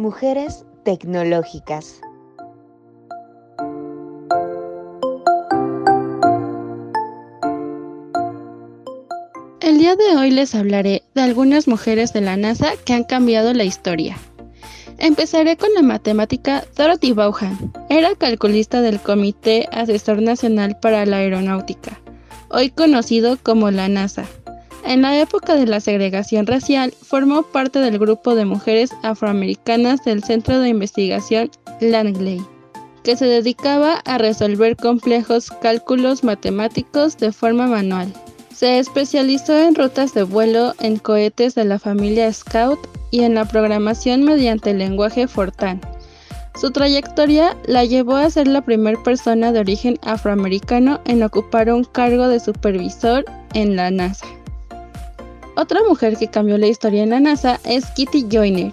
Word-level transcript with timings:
Mujeres 0.00 0.64
Tecnológicas. 0.82 2.00
El 9.60 9.76
día 9.76 9.96
de 9.96 10.16
hoy 10.16 10.30
les 10.30 10.54
hablaré 10.54 11.02
de 11.14 11.20
algunas 11.20 11.68
mujeres 11.68 12.14
de 12.14 12.22
la 12.22 12.38
NASA 12.38 12.72
que 12.86 12.94
han 12.94 13.04
cambiado 13.04 13.52
la 13.52 13.64
historia. 13.64 14.16
Empezaré 14.96 15.58
con 15.58 15.68
la 15.74 15.82
matemática 15.82 16.64
Dorothy 16.74 17.12
Vaughan. 17.12 17.70
Era 17.90 18.14
calculista 18.14 18.80
del 18.80 19.00
Comité 19.00 19.68
Asesor 19.70 20.22
Nacional 20.22 20.78
para 20.80 21.04
la 21.04 21.18
Aeronáutica, 21.18 22.00
hoy 22.48 22.70
conocido 22.70 23.36
como 23.42 23.70
la 23.70 23.88
NASA. 23.88 24.24
En 24.90 25.02
la 25.02 25.16
época 25.20 25.54
de 25.54 25.66
la 25.66 25.78
segregación 25.78 26.48
racial, 26.48 26.92
formó 27.00 27.44
parte 27.44 27.78
del 27.78 27.96
grupo 27.96 28.34
de 28.34 28.44
mujeres 28.44 28.90
afroamericanas 29.04 30.02
del 30.02 30.24
Centro 30.24 30.58
de 30.58 30.70
Investigación 30.70 31.48
Langley, 31.80 32.42
que 33.04 33.14
se 33.14 33.26
dedicaba 33.26 34.02
a 34.04 34.18
resolver 34.18 34.76
complejos 34.76 35.52
cálculos 35.62 36.24
matemáticos 36.24 37.16
de 37.18 37.30
forma 37.30 37.68
manual. 37.68 38.12
Se 38.52 38.80
especializó 38.80 39.56
en 39.56 39.76
rutas 39.76 40.12
de 40.12 40.24
vuelo 40.24 40.74
en 40.80 40.96
cohetes 40.96 41.54
de 41.54 41.66
la 41.66 41.78
familia 41.78 42.32
Scout 42.32 42.80
y 43.12 43.20
en 43.20 43.36
la 43.36 43.44
programación 43.44 44.24
mediante 44.24 44.70
el 44.70 44.78
lenguaje 44.78 45.28
Fortran. 45.28 45.80
Su 46.60 46.72
trayectoria 46.72 47.56
la 47.64 47.84
llevó 47.84 48.16
a 48.16 48.28
ser 48.28 48.48
la 48.48 48.62
primera 48.62 49.00
persona 49.04 49.52
de 49.52 49.60
origen 49.60 50.00
afroamericano 50.02 51.00
en 51.04 51.22
ocupar 51.22 51.72
un 51.72 51.84
cargo 51.84 52.26
de 52.26 52.40
supervisor 52.40 53.24
en 53.54 53.76
la 53.76 53.92
NASA. 53.92 54.26
Otra 55.56 55.80
mujer 55.88 56.16
que 56.16 56.28
cambió 56.28 56.58
la 56.58 56.68
historia 56.68 57.02
en 57.02 57.10
la 57.10 57.20
NASA 57.20 57.60
es 57.64 57.86
Kitty 57.96 58.26
Joyner, 58.30 58.72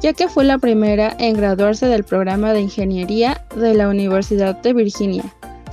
ya 0.00 0.12
que 0.12 0.28
fue 0.28 0.44
la 0.44 0.58
primera 0.58 1.14
en 1.18 1.36
graduarse 1.36 1.86
del 1.86 2.04
programa 2.04 2.52
de 2.52 2.60
ingeniería 2.60 3.44
de 3.56 3.74
la 3.74 3.88
Universidad 3.88 4.56
de 4.62 4.72
Virginia 4.72 5.24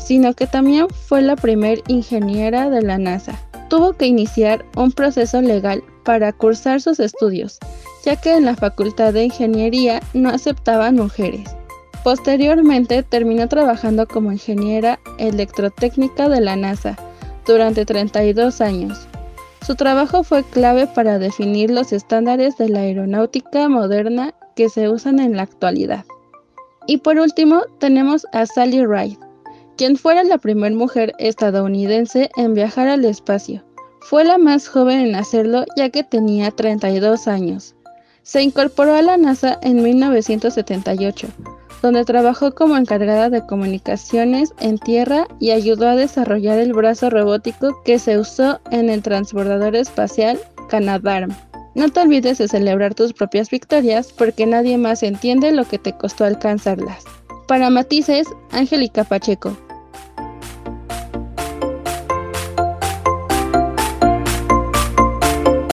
sino 0.02 0.33
que 0.33 0.48
también 0.48 0.88
fue 0.89 1.22
la 1.22 1.36
primera 1.36 1.81
ingeniera 1.88 2.70
de 2.70 2.81
la 2.81 2.98
NASA. 2.98 3.39
Tuvo 3.70 3.94
que 3.94 4.08
iniciar 4.08 4.66
un 4.75 4.92
proceso 4.92 5.42
legal 5.42 5.83
para 6.03 6.33
cursar 6.33 6.81
sus 6.81 7.00
estudios, 7.00 7.59
ya 8.03 8.16
que 8.16 8.36
en 8.36 8.45
la 8.45 8.55
Facultad 8.55 9.14
de 9.14 9.26
Ingeniería 9.26 10.02
no 10.14 10.30
aceptaban 10.30 10.95
mujeres. 10.95 11.55
Posteriormente 12.03 13.03
terminó 13.03 13.48
trabajando 13.48 14.08
como 14.08 14.31
ingeniera 14.31 15.00
electrotécnica 15.20 16.28
de 16.28 16.42
la 16.42 16.55
NASA 16.55 16.98
durante 17.45 17.86
32 17.86 18.59
años. 18.59 19.08
Su 19.72 19.77
trabajo 19.77 20.23
fue 20.25 20.44
clave 20.44 20.86
para 20.86 21.17
definir 21.17 21.72
los 21.72 21.94
estándares 21.94 22.58
de 22.58 22.67
la 22.67 22.81
aeronáutica 22.81 23.69
moderna 23.69 24.33
que 24.53 24.67
se 24.67 24.89
usan 24.89 25.17
en 25.19 25.38
la 25.38 25.44
actualidad. 25.44 26.03
Y 26.88 26.97
por 26.97 27.17
último 27.17 27.61
tenemos 27.80 28.27
a 28.33 28.45
Sally 28.45 28.86
Ride, 28.86 29.17
quien 29.77 29.95
fuera 29.95 30.25
la 30.25 30.39
primera 30.39 30.75
mujer 30.75 31.14
estadounidense 31.19 32.30
en 32.36 32.53
viajar 32.53 32.89
al 32.89 33.05
espacio. 33.05 33.64
Fue 34.02 34.25
la 34.25 34.38
más 34.38 34.67
joven 34.67 34.99
en 34.99 35.16
hacerlo 35.16 35.64
ya 35.77 35.89
que 35.89 36.03
tenía 36.03 36.52
32 36.52 37.30
años. 37.30 37.73
Se 38.23 38.42
incorporó 38.44 38.94
a 38.94 39.02
la 39.02 39.16
NASA 39.16 39.58
en 39.61 39.81
1978, 39.81 41.30
donde 41.82 42.06
trabajó 42.06 42.54
como 42.54 42.78
encargada 42.78 43.30
de 43.30 43.46
comunicaciones 43.46 44.54
en 44.60 44.78
tierra 44.78 45.28
y 45.40 45.52
ayudó 45.52 45.90
a 45.90 45.96
desarrollar 45.96 46.60
el 46.60 46.73
brazo 46.73 47.10
robótico 47.10 47.82
que 47.84 48.00
se 48.00 48.18
usó 48.18 48.60
en 48.72 48.90
el 48.90 49.02
transbordador 49.02 49.76
espacial 49.76 50.40
Canadarm. 50.70 51.36
No 51.73 51.90
te 51.90 52.02
olvides 52.02 52.38
de 52.38 52.48
celebrar 52.48 52.96
tus 52.96 53.14
propias 53.14 53.50
victorias 53.50 54.12
porque 54.12 54.46
nadie 54.46 54.78
más 54.78 55.04
entiende 55.04 55.52
lo 55.52 55.66
que 55.66 55.80
te 55.80 55.94
costó 55.94 56.26
alcanzarlas. 56.26 57.04
Para 57.48 57.70
matices, 57.70 58.28
Angélica 58.52 59.04
Pacheco, 59.04 59.55